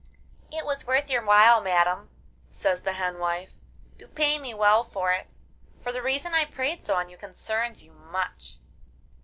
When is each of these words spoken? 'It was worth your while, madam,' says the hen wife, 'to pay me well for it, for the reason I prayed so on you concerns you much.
'It 0.51 0.65
was 0.65 0.87
worth 0.87 1.11
your 1.11 1.23
while, 1.23 1.61
madam,' 1.61 2.09
says 2.49 2.81
the 2.81 2.93
hen 2.93 3.19
wife, 3.19 3.53
'to 3.99 4.07
pay 4.07 4.39
me 4.39 4.51
well 4.51 4.83
for 4.83 5.11
it, 5.11 5.27
for 5.83 5.91
the 5.91 6.01
reason 6.01 6.33
I 6.33 6.45
prayed 6.45 6.81
so 6.83 6.95
on 6.95 7.07
you 7.09 7.17
concerns 7.17 7.83
you 7.83 7.91
much. 7.91 8.55